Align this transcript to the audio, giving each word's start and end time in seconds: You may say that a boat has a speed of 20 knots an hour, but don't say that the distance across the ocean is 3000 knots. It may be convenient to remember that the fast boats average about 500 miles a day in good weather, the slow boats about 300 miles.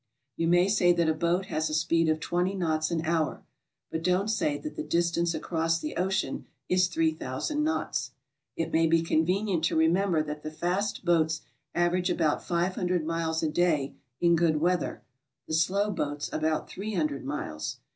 You 0.35 0.47
may 0.47 0.67
say 0.67 0.93
that 0.93 1.07
a 1.07 1.13
boat 1.13 1.45
has 1.45 1.69
a 1.69 1.75
speed 1.75 2.09
of 2.09 2.19
20 2.19 2.55
knots 2.55 2.89
an 2.89 3.05
hour, 3.05 3.43
but 3.91 4.01
don't 4.01 4.29
say 4.29 4.57
that 4.57 4.75
the 4.75 4.81
distance 4.81 5.35
across 5.35 5.77
the 5.77 5.95
ocean 5.95 6.47
is 6.67 6.87
3000 6.87 7.63
knots. 7.63 8.09
It 8.55 8.71
may 8.73 8.87
be 8.87 9.03
convenient 9.03 9.63
to 9.65 9.75
remember 9.75 10.23
that 10.23 10.41
the 10.41 10.49
fast 10.49 11.05
boats 11.05 11.41
average 11.75 12.09
about 12.09 12.43
500 12.43 13.05
miles 13.05 13.43
a 13.43 13.47
day 13.49 13.93
in 14.19 14.35
good 14.35 14.59
weather, 14.59 15.03
the 15.47 15.53
slow 15.53 15.91
boats 15.91 16.31
about 16.33 16.67
300 16.67 17.23
miles. 17.23 17.77